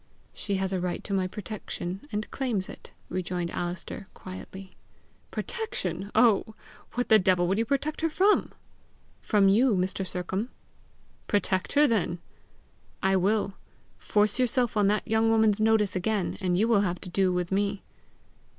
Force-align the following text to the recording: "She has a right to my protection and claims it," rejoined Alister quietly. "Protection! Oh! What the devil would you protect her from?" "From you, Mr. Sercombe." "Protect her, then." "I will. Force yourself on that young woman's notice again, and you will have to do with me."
"She 0.33 0.55
has 0.55 0.73
a 0.73 0.79
right 0.79 1.03
to 1.03 1.13
my 1.13 1.27
protection 1.27 2.01
and 2.11 2.31
claims 2.31 2.67
it," 2.69 2.91
rejoined 3.07 3.51
Alister 3.51 4.07
quietly. 4.15 4.71
"Protection! 5.29 6.09
Oh! 6.15 6.55
What 6.93 7.09
the 7.09 7.19
devil 7.19 7.47
would 7.47 7.59
you 7.59 7.65
protect 7.65 8.01
her 8.01 8.09
from?" 8.09 8.51
"From 9.21 9.47
you, 9.47 9.75
Mr. 9.75 10.03
Sercombe." 10.03 10.49
"Protect 11.27 11.73
her, 11.73 11.85
then." 11.85 12.17
"I 13.03 13.15
will. 13.15 13.53
Force 13.99 14.39
yourself 14.39 14.75
on 14.75 14.87
that 14.87 15.07
young 15.07 15.29
woman's 15.29 15.61
notice 15.61 15.95
again, 15.95 16.35
and 16.41 16.57
you 16.57 16.67
will 16.67 16.81
have 16.81 16.99
to 17.01 17.09
do 17.09 17.31
with 17.31 17.51
me." 17.51 17.83